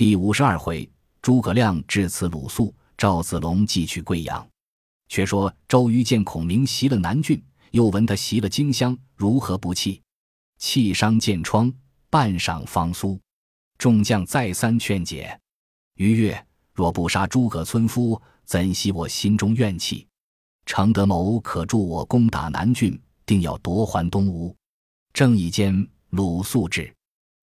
[0.00, 4.48] 第五十二回，诸葛亮致辞鲁肃，赵子龙寄去贵阳。
[5.08, 10.00] 却说周瑜见孔明袭了南郡，又闻他袭了荆襄，如何不气？
[10.56, 11.70] 气伤箭疮，
[12.08, 13.20] 半晌方苏。
[13.76, 15.38] 众将再三劝解。
[15.96, 20.08] 于曰：“若不杀诸葛村夫，怎息我心中怨气？
[20.64, 24.56] 程德谋可助我攻打南郡，定要夺还东吴。”
[25.12, 26.90] 正义间，鲁肃至，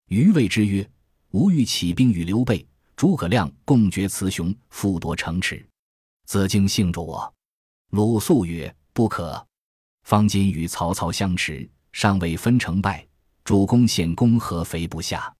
[0.07, 0.89] 余谓之曰。
[1.31, 2.65] 吾欲起兵与刘备、
[2.95, 5.65] 诸葛亮共决雌雄，复夺城池。
[6.25, 7.31] 子敬信着我。
[7.91, 9.45] 鲁肃曰：“不可。
[10.03, 13.05] 方今与曹操相持，尚未分成败，
[13.43, 15.33] 主公显公何肥不下，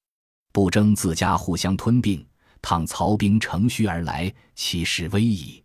[0.52, 2.26] 不争自家互相吞并。
[2.62, 5.63] 倘曹兵乘虚而来，其势危矣。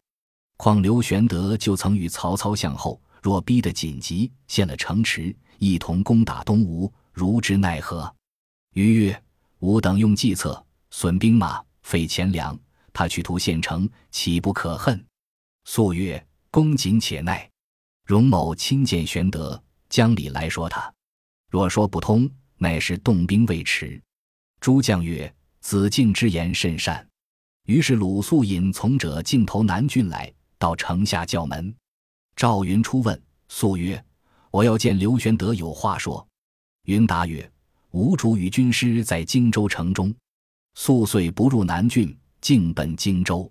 [0.56, 8.14] 况刘玄德就曾与曹操相后，若逼得紧急，陷了城池，一同攻打东吴，如之奈何？”
[8.75, 9.23] 余曰。
[9.62, 12.59] 吾等用计策，损兵马，费钱粮，
[12.93, 15.03] 他去图县城，岂不可恨？
[15.67, 17.48] 素曰：“公谨且耐。”
[18.05, 20.92] 荣某亲见玄德，将礼来说他。
[21.48, 24.03] 若说不通，乃是动兵未迟。
[24.59, 27.08] 诸将曰：“子敬之言甚善。”
[27.67, 31.73] 于是鲁肃引从者径投南郡来，到城下叫门。
[32.34, 34.05] 赵云出问，肃曰
[34.51, 36.27] ：“我要见刘玄德，有话说。”
[36.86, 37.52] 云答曰。
[37.93, 40.15] 吴主与军师在荆州城中，
[40.75, 43.51] 宿遂不入南郡，径奔荆州。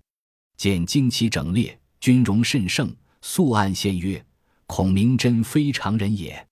[0.57, 2.91] 见旌旗整列，军容甚盛。
[3.21, 4.23] 素暗献曰
[4.65, 6.43] ：“孔明真非常人也。”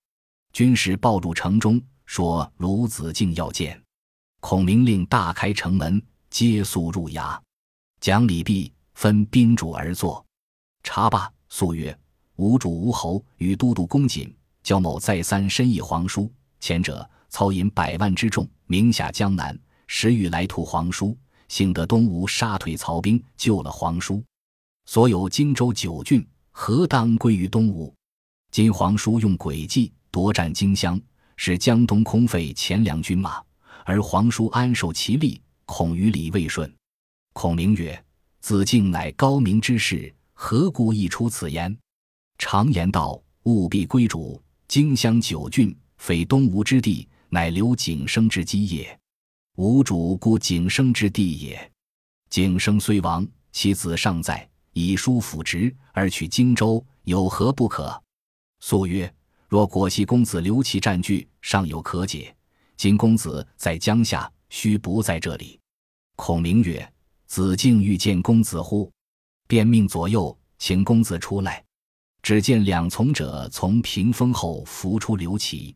[0.53, 3.81] 军士报入城中，说鲁子敬要见。
[4.39, 7.39] 孔明令大开城门，接宿入衙。
[7.99, 10.23] 讲礼毕，分宾主而坐。
[10.83, 11.97] 茶罢，宿曰
[12.37, 24.23] ：“吴主吴侯与都督公瑾、焦某再三申议皇叔，前者。”操引百万之众，名下江南，时欲来图皇叔，幸得东吴杀退曹兵，救了皇叔。
[24.85, 27.93] 所有荆州九郡，何当归于东吴？
[28.51, 30.99] 今皇叔用诡计夺占荆襄，
[31.37, 33.41] 使江东空废钱粮军马，
[33.85, 36.71] 而皇叔安守其利，恐于礼未顺。
[37.33, 38.03] 孔明曰
[38.41, 41.77] ：“子敬乃高明之士，何故一出此言？
[42.39, 44.41] 常言道：务必归主。
[44.67, 48.99] 荆襄九郡，非东吴之地。”乃留景生之基业，
[49.57, 51.71] 吾主故景生之地也。
[52.29, 58.01] 景生虽亡，其子尚在，以叔辅职而取荆州，有何不可？
[58.61, 59.11] 素曰：
[59.47, 62.35] 若果系公子刘琦占据，尚有可解。
[62.75, 65.59] 今公子在江夏，须不在这里。
[66.15, 66.91] 孔明曰：
[67.27, 68.91] 子敬欲见公子乎？
[69.47, 71.63] 便命左右请公子出来。
[72.21, 75.75] 只见两从者从屏风后扶出刘琦。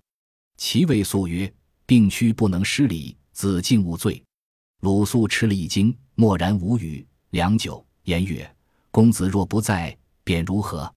[0.57, 1.51] 其谓肃曰
[1.85, 4.23] ：“病躯不能失礼，子敬勿罪。”
[4.81, 7.05] 鲁肃吃了一惊，默然无语。
[7.31, 8.55] 良久，言曰
[8.91, 10.93] ：“公子若不在，便如何？”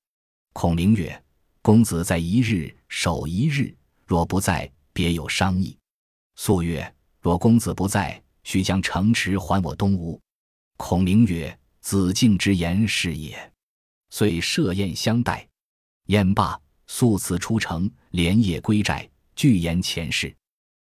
[0.52, 1.22] 孔明曰
[1.62, 3.74] ：“公子在一日，守一日；
[4.06, 5.76] 若不在，别有商议。”
[6.36, 10.20] 肃曰：“若公子不在，须将城池还我东吴。”
[10.76, 13.52] 孔明曰：“子敬之言是也。”
[14.10, 15.48] 遂设宴相待。
[16.06, 19.08] 宴罢，肃辞出城，连夜归寨。
[19.36, 20.34] 具言前世，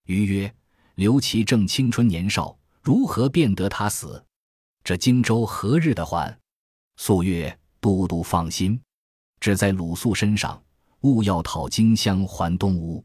[0.06, 0.54] 余曰
[0.96, 4.24] ：“刘琦正青春年少，如何便得他死？
[4.82, 6.34] 这荆州何日的还？”
[6.96, 8.80] 肃曰：“都督放心，
[9.38, 10.60] 只在鲁肃身上，
[11.02, 13.04] 勿要讨荆襄还东吴。”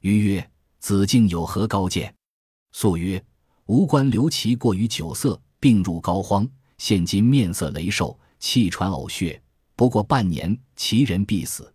[0.00, 0.50] 余曰
[0.80, 2.12] ：“子敬有何高见？”
[2.72, 3.22] 肃曰
[3.68, 6.48] ：“吾观刘琦过于酒色，病入膏肓，
[6.78, 9.42] 现今面色羸瘦，气喘呕血，
[9.76, 11.70] 不过半年，其人必死。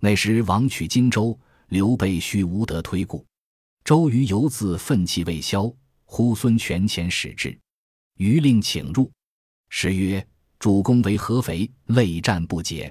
[0.00, 3.26] 那时王取荆州。”刘备须无得推故，
[3.84, 5.70] 周瑜犹自愤气未消，
[6.06, 7.58] 呼孙权前使至，
[8.16, 9.10] 瑜令请入。
[9.68, 10.26] 时曰
[10.58, 12.90] ：“主公为合肥，累战不捷，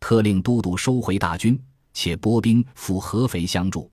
[0.00, 1.56] 特令都督收回大军，
[1.92, 3.88] 且拨兵赴合肥相助。”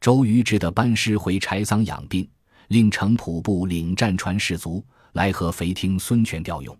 [0.00, 2.26] 周瑜只得班师回柴桑养病，
[2.68, 6.74] 令程普部领战船士卒来合肥听孙权调用。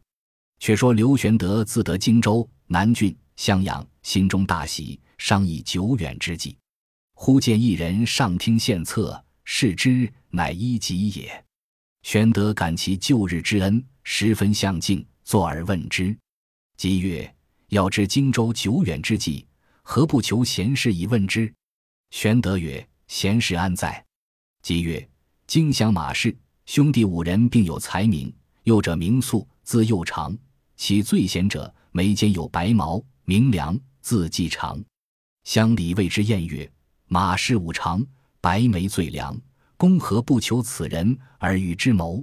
[0.59, 6.57] 却说刘玄德自得荆州、南郡、襄阳，心中大喜，商议久远之计。
[7.21, 11.45] 忽见一人上听献策，视之乃一己也。
[12.03, 16.17] 玄德感其旧日之恩，十分相敬，坐而问之。
[16.77, 17.35] 即曰
[17.71, 19.45] ：“要知荆州久远之计，
[19.83, 21.53] 何不求贤士以问之？”
[22.11, 24.03] 玄德曰：“贤士安在？”
[24.63, 25.07] 即曰
[25.49, 26.35] ：“荆襄马氏
[26.67, 28.33] 兄弟五人，并有才名。
[28.63, 30.33] 幼者名肃，字幼长；
[30.77, 34.81] 其最贤者，眉间有白毛，名良，字季长。
[35.43, 36.71] 乡里谓之艳曰。”
[37.11, 38.05] 马氏五常，
[38.39, 39.35] 白眉最良，
[39.79, 42.23] 公何不求此人而与之谋？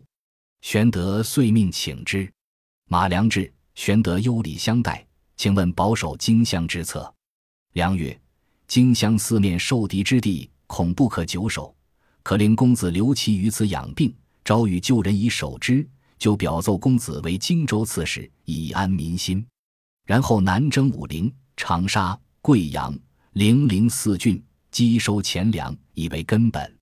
[0.61, 2.31] 玄德遂命请之。
[2.87, 5.03] 马良至，玄德优礼相待，
[5.37, 7.11] 请问保守荆襄之策。
[7.73, 8.17] 良曰
[8.67, 11.75] ：“荆襄四面受敌之地，恐不可久守，
[12.21, 15.87] 可令公子留其于此养病，招与旧人以守之。
[16.19, 19.45] 就表奏公子为荆州刺史，以安民心。
[20.05, 22.97] 然后南征武陵、长沙、贵阳、
[23.33, 24.41] 零陵四郡，
[24.75, 26.77] 积收钱粮，以为根本。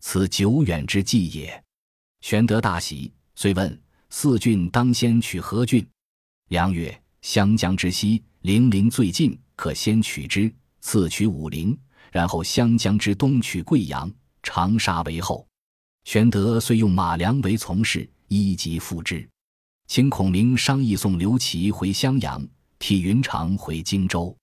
[0.00, 1.64] 此久远之计也。”
[2.20, 5.88] 玄德大喜，遂问：“四郡当先取何郡？”
[6.48, 11.74] 良曰：“湘江之西，零陵最近。”可先取之，次取武陵，
[12.12, 14.12] 然后湘江之东取贵阳、
[14.42, 15.48] 长沙为后。
[16.04, 19.26] 玄德遂用马良为从事，一级复之。
[19.86, 22.46] 请孔明商议送刘琦回襄阳，
[22.78, 24.36] 替云长回荆州，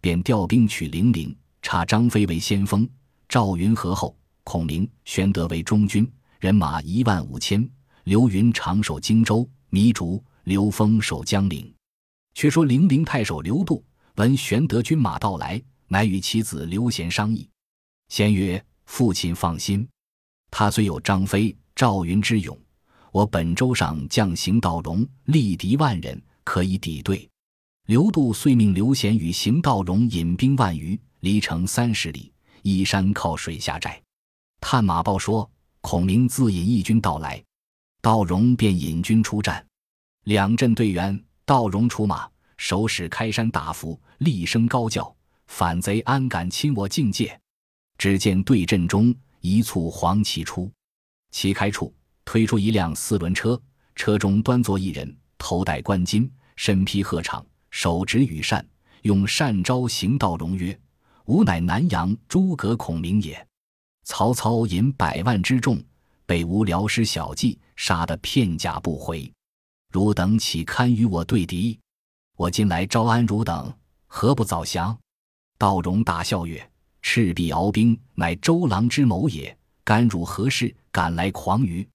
[0.00, 1.36] 便调兵取零陵，
[1.68, 2.88] 差张飞为先锋，
[3.28, 6.08] 赵云和后，孔明、玄德为中军，
[6.38, 7.68] 人马一万五千。
[8.04, 11.74] 刘云长守荆州，糜竺、刘封守江陵。
[12.34, 13.84] 却说零陵太守刘度。
[14.14, 17.50] 闻玄德军马到来，乃与其子刘贤商议。
[18.10, 19.88] 贤曰：“父亲放心，
[20.52, 22.56] 他虽有张飞、赵云之勇，
[23.10, 27.28] 我本州上将邢道荣力敌万人，可以抵对。”
[27.86, 30.96] 刘度遂命刘贤与邢道荣引兵万余，
[31.26, 32.32] 离城三十里，
[32.62, 34.00] 依山靠水下寨。
[34.60, 35.50] 探马报说，
[35.80, 37.42] 孔明自引义军到来，
[38.00, 39.66] 道荣便引军出战。
[40.22, 42.30] 两阵对员，道荣出马。
[42.58, 45.12] 手使开山大斧，厉声高叫
[45.48, 47.36] ：“反贼安敢侵我境界！”
[47.98, 50.70] 只见对阵中一簇黄旗出，
[51.32, 51.92] 旗开处
[52.24, 53.60] 推出一辆四轮车，
[53.96, 58.64] 车中端坐一人，头戴冠巾，身披鹤氅，手执羽扇，
[59.02, 60.78] 用扇招邢道荣曰
[61.26, 63.46] ：“吾乃南阳诸葛孔明也。
[64.04, 65.82] 曹操引百万之众，
[66.24, 69.32] 被吾辽师小计杀得片甲不回，
[69.92, 71.78] 汝等岂堪与我对敌？”
[72.36, 73.72] 我今来招安汝等，
[74.06, 74.96] 何不早降？
[75.58, 76.70] 道荣大笑曰
[77.02, 79.56] ：“赤壁鏖兵，乃周郎之谋也。
[79.82, 80.74] 干汝何事？
[80.92, 81.88] 敢来狂于？”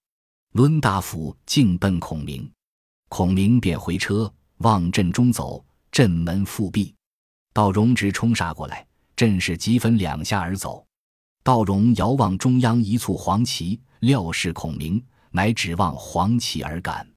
[0.54, 2.51] 抡大斧径奔孔明。
[3.07, 6.94] 孔明便回车，望阵中走，阵门复闭。
[7.54, 8.86] 道荣直冲杀过来，
[9.21, 10.83] 阵势急分两下而走。
[11.44, 17.07] 道荣遥望中央一簇黄旗，料是孔明，乃指望黄旗而赶。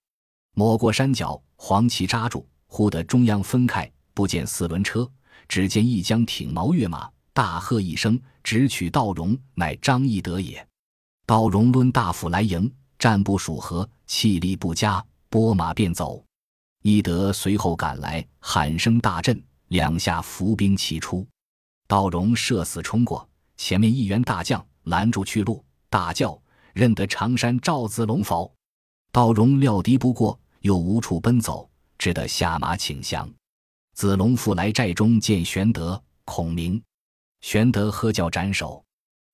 [0.55, 2.47] 抹过山脚，黄旗扎住。
[2.67, 5.11] 忽得中央分开，不见四轮车，
[5.49, 10.63] 只见一将挺矛跃马，大喝一声，直取道荣，乃张翼德也。
[11.25, 16.23] 道荣抡大斧来迎，战不数合，气力不佳，拨马便走。
[16.83, 21.27] 翼德随后赶来，喊声大震，两下伏兵齐出。
[21.95, 23.25] 道荣射死冲过，
[23.57, 26.37] 前面一员大将拦住去路，大叫
[26.75, 28.53] ：“认得常山赵子龙否？”
[29.13, 31.71] 道荣料敌不过，又无处奔走。
[31.97, 33.33] 只得下马请降。
[33.95, 36.83] 子龙复来寨中见玄德、孔明。
[37.43, 38.85] 玄德喝叫斩首。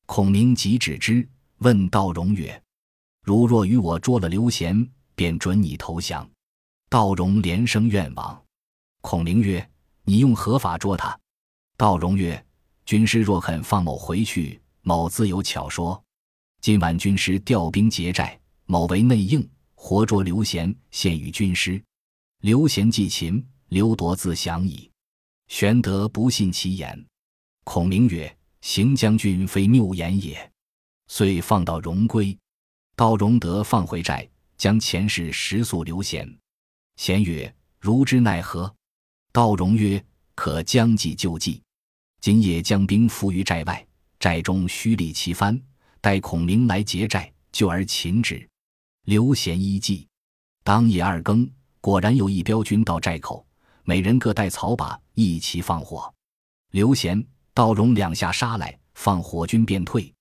[0.05, 1.27] 孔明即止之，
[1.61, 2.63] 问道荣曰
[3.25, 6.29] ：“如若与我捉了刘贤，便准你投降。”
[6.91, 8.39] 道荣连声愿往。
[9.01, 9.67] 孔明曰
[10.05, 11.19] ：“你用何法捉他？”
[11.79, 12.37] 道荣曰
[12.91, 16.03] ：“军师若肯放某回去，某自有巧说。
[16.61, 21.81] 今晚军师调兵劫寨，某为内应，活捉刘贤，献与军师。”
[22.43, 24.91] 刘贤既擒，刘铎自降矣。
[25.47, 27.07] 玄德不信其言。
[27.63, 30.51] 孔明曰：“行将军非谬言也。”
[31.07, 32.37] 遂放道荣归。
[32.97, 36.29] 道荣德放回寨，将前事实诉刘贤。
[36.97, 38.75] 贤曰：“如之奈何？”
[39.31, 41.63] 道荣曰：“可将计就计。
[42.21, 43.87] 今夜将兵伏于寨外，
[44.19, 45.61] 寨中虚立旗幡，
[46.01, 48.47] 待孔明来劫寨，就而擒之。”
[49.07, 50.07] 刘贤依计。
[50.63, 51.51] 当夜二更。
[51.83, 53.43] 果然有一彪军到寨口，
[53.85, 56.13] 每人各带草把，一齐放火。
[56.73, 60.13] 刘贤、道荣两下杀来，放火军便退。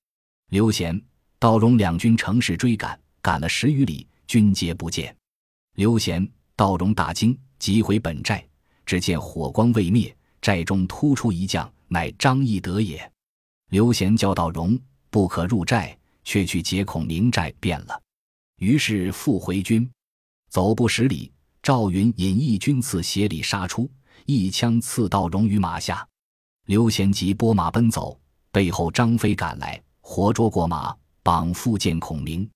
[0.51, 0.97] 刘贤、
[1.37, 5.13] 道荣两军乘势追赶，赶了十余里，军皆不见。
[5.75, 6.25] 刘贤、
[6.55, 8.41] 道荣大惊，急回本寨，
[8.85, 13.11] 只见火光未灭，寨中突出一将，乃张翼德也。
[13.69, 14.79] 刘贤叫道荣
[15.09, 18.01] 不可入寨，却去劫孔明寨便了。
[18.57, 19.89] 于是复回军，
[20.49, 21.31] 走不十里。
[21.61, 23.91] 赵云引义军刺斜里杀出，
[24.25, 26.07] 一枪刺道荣于马下。
[26.67, 28.17] 刘贤急拨马奔走，
[28.49, 32.49] 背后张飞赶来，活捉过马，绑缚见孔明。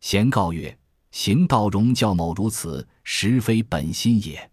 [0.00, 0.76] 贤告曰
[1.12, 4.50] ：“行道荣教某如此，实非本心也。”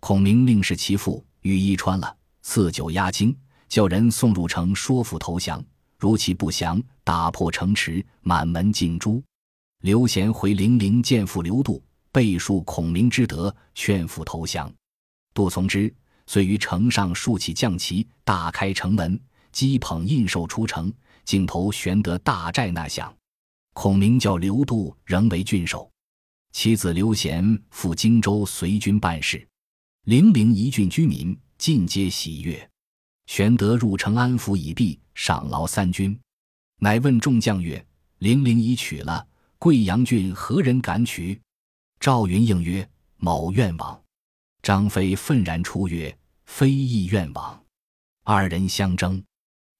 [0.00, 3.36] 孔明令是其父，羽衣穿了，赐酒压惊，
[3.68, 5.64] 叫人送入城说服投降。
[5.98, 9.22] 如其不降，打破城池，满门尽诛。
[9.82, 14.72] 刘贤回零陵见父刘度，背述孔明之德，劝父投降。
[15.32, 15.92] 杜从之，
[16.26, 19.18] 遂于城上竖起将旗，大开城门，
[19.52, 20.92] 击捧印绶出城，
[21.24, 23.14] 竟投玄德大寨纳降。
[23.72, 25.90] 孔明叫刘度仍为郡守，
[26.52, 29.46] 其子刘贤赴荆州随军办事。
[30.04, 32.70] 零陵一郡居民尽皆喜悦。
[33.26, 36.18] 玄德入城安抚已毕，赏劳三军，
[36.78, 37.84] 乃问众将曰
[38.18, 39.26] ：“零陵已取了，
[39.58, 41.40] 贵阳郡何人敢取？”
[41.98, 44.00] 赵云应曰：“某愿往。”
[44.62, 46.16] 张飞愤然出曰
[46.46, 47.64] ：“非亦愿往。”
[48.24, 49.22] 二人相争。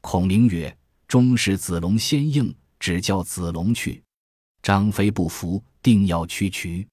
[0.01, 0.77] 孔明曰
[1.09, 4.03] ：“终是子龙先应，只叫子龙去。”
[4.63, 6.87] 张飞不服，定要驱渠。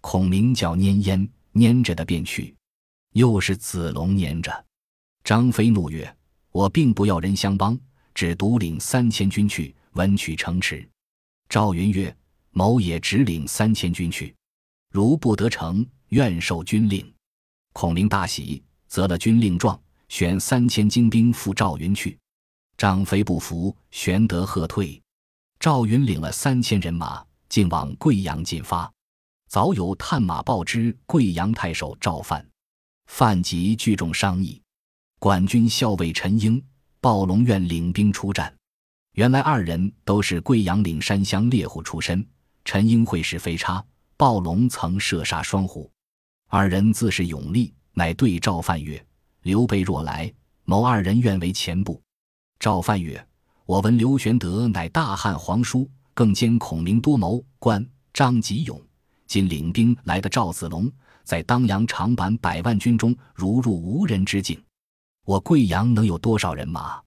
[0.00, 2.54] 孔明叫拈烟，拈着的便去。
[3.12, 4.64] 又是子龙拈着。
[5.24, 6.16] 张飞怒曰
[6.50, 7.78] ：“我并不要人相帮，
[8.14, 10.88] 只独领三千军去，稳取城池。”
[11.48, 12.14] 赵云曰
[12.50, 14.34] ：“某也只领三千军去，
[14.90, 17.12] 如不得城，愿受军令。”
[17.72, 22.18] 孔明大喜，择了军令状，选三千精兵赴赵云去。
[22.76, 25.00] 张飞不服，玄德喝退。
[25.60, 28.90] 赵云领了三千人马，竟往贵阳进发。
[29.48, 32.44] 早有探马报知贵阳太守赵范，
[33.06, 34.60] 范即聚众商议。
[35.20, 36.64] 管军校尉陈英、
[36.98, 38.50] 暴龙愿领兵出战。
[39.12, 42.26] 原来二人都是贵阳岭山乡猎户出身。
[42.64, 43.84] 陈英会使飞叉，
[44.16, 45.90] 暴龙曾射杀双虎。
[46.48, 49.04] 二人自是勇力，乃对赵范曰
[49.44, 50.32] ：“刘备若来，
[50.64, 52.00] 某二人愿为前部。”
[52.58, 53.22] 赵范曰
[53.66, 57.44] ：“我闻刘玄德乃大汉皇叔，更兼孔明多谋。
[57.58, 58.80] 关张吉勇，
[59.26, 60.90] 今领兵来的赵子龙，
[61.24, 64.58] 在当阳长坂百万军中，如入无人之境。”
[65.30, 67.00] 我贵阳能有多少人马？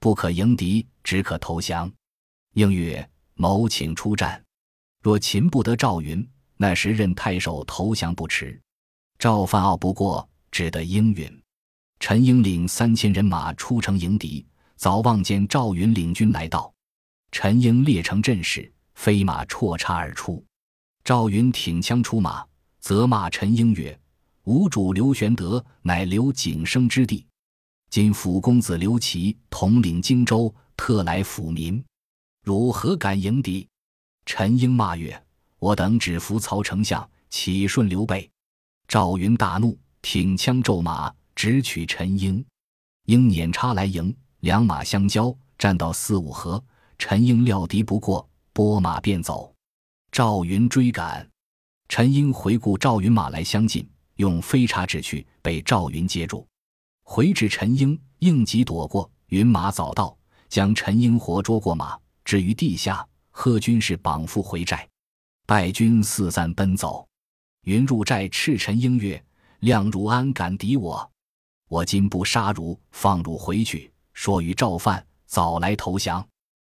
[0.00, 1.92] 不可迎敌，只可投降。
[2.54, 3.06] 应曰
[3.36, 4.42] ：“某请出战。
[5.02, 8.58] 若擒不得赵云，那时任太守投降不迟。”
[9.20, 11.42] 赵范傲不过，只得应允。
[12.00, 14.46] 陈英领三千人马出城迎敌，
[14.76, 16.72] 早望见赵云领军来到。
[17.32, 20.42] 陈英列成阵势，飞马绰插而出。
[21.04, 22.42] 赵云挺枪出马，
[22.80, 24.00] 责骂陈英曰
[24.44, 27.26] ：“吾主刘玄德乃刘景升之弟。”
[27.90, 31.82] 今辅公子刘琦统领荆州，特来抚民，
[32.44, 33.66] 汝何敢迎敌？
[34.26, 35.20] 陈英骂曰
[35.58, 38.30] ：“我等只服曹丞相，岂顺刘备？”
[38.86, 42.44] 赵云大怒，挺枪骤马，直取陈英。
[43.06, 46.62] 英撵插来迎，两马相交，战到四五合，
[46.98, 49.50] 陈英料敌不过，拨马便走。
[50.12, 51.26] 赵云追赶，
[51.88, 56.46] 陈英回顾赵云马来相近，用飞叉指去，被赵云接住。
[57.10, 60.14] 回至陈英，应急躲过，云马早到，
[60.50, 64.86] 将陈英活捉过马，置于地下，贺军士绑缚回寨，
[65.46, 67.08] 败军四散奔走。
[67.62, 69.24] 云入寨斥陈英曰
[69.60, 71.10] ：“亮汝安敢敌我？
[71.68, 76.24] 我今不杀汝，放汝回去，说与赵范早来投降。”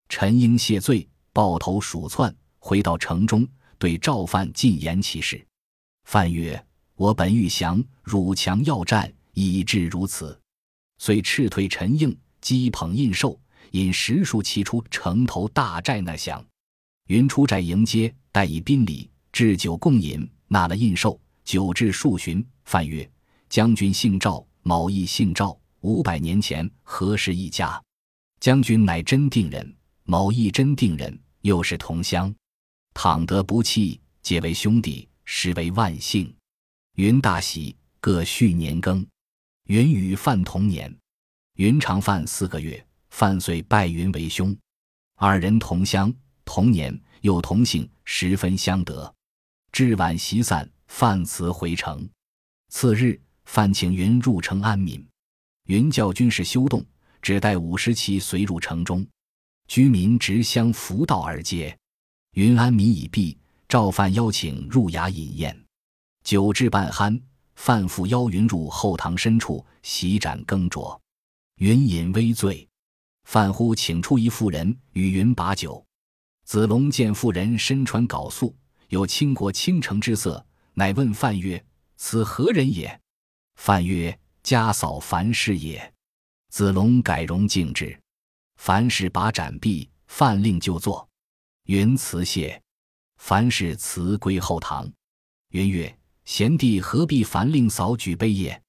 [0.08, 3.44] 陈英谢罪，抱头鼠窜，回到城中，
[3.78, 5.44] 对赵范进言其事。
[6.04, 10.38] 范曰：“我本欲降，汝强要战。”以至如此，
[10.98, 13.38] 遂斥退陈应，击捧印绶，
[13.72, 16.44] 引十数骑出城头大寨那厢。
[17.08, 21.18] 云出寨迎接，待以宾礼，置酒共饮，纳了印绶。
[21.42, 23.10] 酒至数巡，范曰
[23.48, 25.58] ：“将军姓赵，某亦姓赵。
[25.80, 27.82] 五百年前何时一家？
[28.38, 32.32] 将军乃真定人，某亦真定人，又是同乡。
[32.94, 36.32] 倘得不弃，结为兄弟，实为万幸。”
[36.96, 39.04] 云大喜，各续年庚。
[39.70, 40.92] 云与范同年，
[41.54, 44.52] 云长范四个月，范遂拜云为兄。
[45.14, 46.12] 二人同乡
[46.44, 49.14] 同年，又同姓，十分相得。
[49.70, 52.04] 至晚席散，范辞回城。
[52.70, 55.06] 次日，范请云入城安民。
[55.66, 56.84] 云教军士休动，
[57.22, 59.06] 只带五十骑随入城中。
[59.68, 61.78] 居民执香扶道而接。
[62.32, 65.64] 云安民已毕，赵范邀请入衙饮宴，
[66.24, 67.22] 酒至半酣。
[67.54, 70.98] 范父邀云入后堂深处，席盏羹酌。
[71.56, 72.66] 云饮微醉，
[73.24, 75.84] 范呼请出一妇人与云把酒。
[76.44, 78.56] 子龙见妇人身穿缟素，
[78.88, 81.62] 有倾国倾城之色，乃问范曰
[81.96, 83.00] ：“此何人也？”
[83.56, 85.92] 范曰：“家嫂樊氏也。”
[86.50, 87.96] 子龙改容敬之。
[88.56, 91.08] 樊氏把盏毕，范令就坐。
[91.64, 92.60] 云辞谢，
[93.18, 94.90] 樊氏辞归后堂。
[95.50, 95.99] 云曰。
[96.24, 98.60] 贤弟何必烦令嫂举杯也？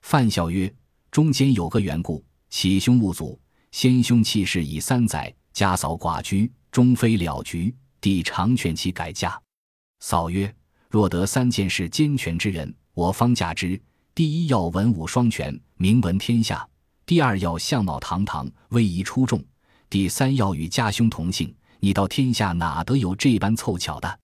[0.00, 0.72] 范笑曰
[1.10, 3.38] ：“中间有个缘故，启兄勿阻。
[3.70, 7.74] 先兄弃世已三载，家嫂寡居，终非了局。
[8.00, 9.40] 弟常劝其改嫁。
[10.00, 10.52] 嫂曰
[10.90, 13.80] ：“若得三件事兼全之人，我方嫁之。
[14.14, 16.68] 第一要文武双全，名闻天下；
[17.06, 19.40] 第二要相貌堂堂，威仪出众；
[19.88, 21.54] 第三要与家兄同姓。
[21.78, 24.20] 你到天下哪得有这般凑巧的？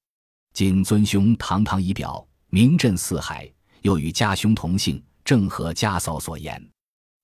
[0.53, 3.51] 今尊兄堂堂仪表，名震四海，
[3.83, 6.63] 又与家兄同姓，正合家嫂所言。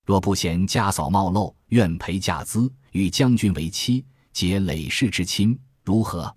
[0.05, 6.33] 若不嫌家嫂貌陋，愿陪嫁资，与将军为妻，结累世之亲，如何？”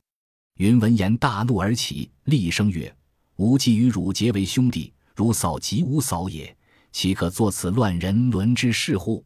[0.57, 2.93] 云闻言大怒而起，厉声曰
[3.37, 6.57] ：“吾既与汝结为兄弟，汝嫂即吾嫂也，
[6.91, 9.23] 岂可作此乱人伦之事乎？”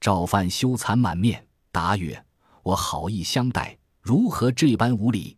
[0.00, 2.20] 赵范羞惭满面，答曰
[2.64, 5.36] ：“我好意相待，如何这般无礼？”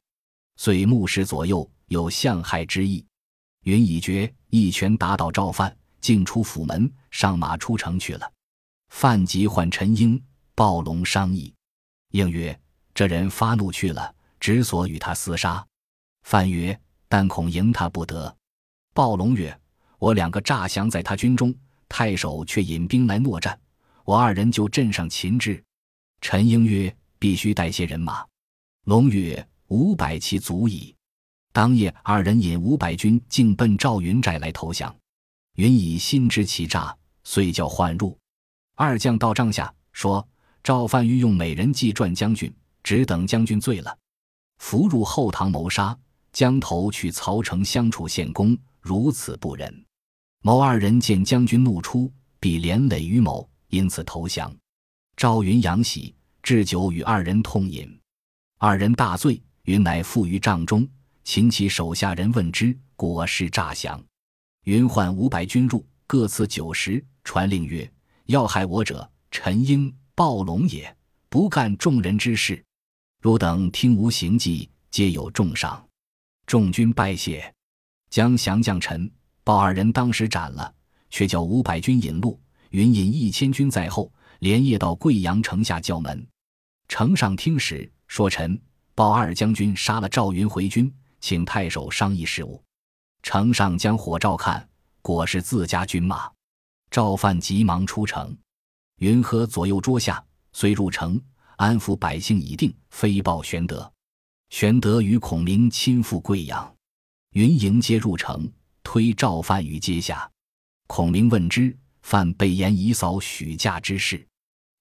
[0.56, 3.04] 遂目视左右，有相害之意。
[3.68, 8.32] 云已决，一拳打倒赵范，径出府门，上马出城去了。
[8.88, 10.18] 范即唤陈英、
[10.54, 11.52] 暴龙商议，
[12.12, 12.58] 应曰
[12.94, 15.62] ：“这人发怒去了。”只所与他厮杀，
[16.22, 18.34] 范曰：“但恐赢他不得。”
[18.94, 19.54] 暴龙曰
[20.00, 21.54] ：“我两个诈降在他军中，
[21.90, 23.60] 太守却引兵来搦战，
[24.02, 25.62] 我二人就镇上擒之。”
[26.22, 28.24] 陈英曰：“必须带些人马。”
[28.86, 30.96] 龙曰：“五百骑足矣。”
[31.58, 34.94] 当夜，二人引五百军径奔赵云寨来投降。
[35.56, 38.16] 云以心知其诈，遂叫唤入。
[38.76, 40.24] 二将到帐下，说
[40.62, 43.98] ：“赵范欲用美人计赚将军，只等将军醉了。”
[44.62, 45.98] 伏入后堂谋杀，
[46.32, 49.84] 将头去曹城相处献功，如此不仁。
[50.44, 54.54] 某二人见将军怒出，必连累于某，因此投降。
[55.16, 58.00] 赵云仰喜，置酒与二人痛饮，
[58.58, 59.42] 二人大醉。
[59.64, 60.88] 云乃附于帐中，
[61.30, 64.02] 请其手下人问之，果是诈降。
[64.64, 67.92] 云唤五百军入，各赐酒食，传令曰
[68.24, 70.96] ：“要害我者，陈英、暴龙也，
[71.28, 72.64] 不干众人之事。”
[73.20, 75.86] 汝等听吾行迹，皆有重赏。
[76.46, 77.54] 众军拜谢，
[78.08, 79.12] 将降将陈、
[79.44, 80.74] 鲍二人当时斩了，
[81.10, 86.26] 却叫五百军引路，云引一千军在后，连夜到贵阳城下叫门。
[86.88, 88.58] 城上听使说，陈、
[88.94, 92.62] 鲍二将军杀了赵云回军，请太守商议事务。
[93.22, 94.68] 城上将火照看，
[95.02, 96.30] 果是自家军马。
[96.90, 98.36] 赵范急忙出城，
[98.98, 101.20] 云喝左右桌下，遂入城。
[101.56, 103.92] 安抚百姓已定，飞报玄德。
[104.50, 106.72] 玄德与孔明亲赴贵阳，
[107.32, 108.48] 云迎接入城，
[108.84, 110.30] 推赵范于阶下。
[110.86, 114.24] 孔明问之，范备言以扫许嫁之事。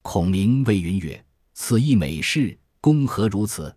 [0.03, 3.75] 孔明谓云曰：“此亦美事，公何如此？”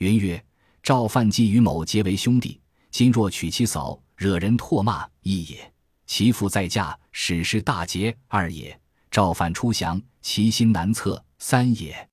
[0.00, 0.42] 云曰
[0.82, 2.58] ：“赵范既与某结为兄弟，
[2.90, 5.58] 今若娶其嫂，惹人唾骂，一也；
[6.06, 8.74] 其父再嫁，使事大捷，二也；
[9.10, 12.08] 赵范出降，其心难测，三也。”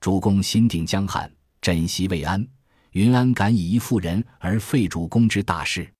[0.00, 2.46] 主公心定江汉，枕席未安，
[2.92, 5.92] 云安敢以一妇人而废主公之大事？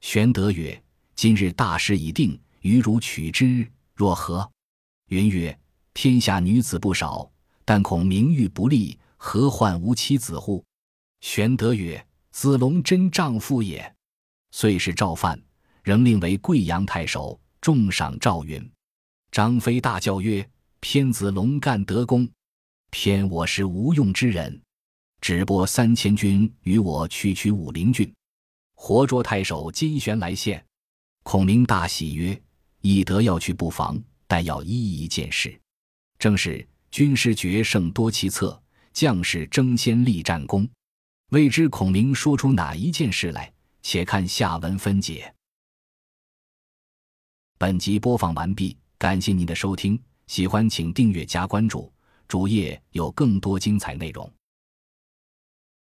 [0.00, 0.82] 玄德曰
[1.16, 4.50] ：“今日大事已定，余如取之，若何？”
[5.08, 5.58] 云曰
[5.94, 7.30] ：“天下女子不少，
[7.64, 10.62] 但恐名誉不立，何患无妻子乎？”
[11.24, 13.94] 玄德曰：“子龙真丈夫也。”
[14.52, 15.40] 遂是赵范，
[15.82, 18.70] 仍令为贵阳太守，重赏赵云。
[19.32, 20.46] 张飞大叫曰
[20.80, 22.28] ：“偏子龙干得功！”
[22.92, 24.60] 偏我是无用之人，
[25.22, 28.14] 只拨三千军与我去取武陵郡，
[28.74, 30.62] 活捉太守金旋来献。
[31.22, 32.38] 孔明大喜曰
[32.82, 35.58] ：“翼德要去不防，但要一一见事。”
[36.20, 40.68] 正是军师决胜多奇策，将士争先立战功。
[41.34, 43.52] 未知孔明说出哪一件事来？
[43.82, 45.34] 且看下文分解。
[47.58, 51.92] 本集播放完毕，感谢您的收听，喜欢请订阅加关注。
[52.28, 54.32] 主页有更多精彩内容。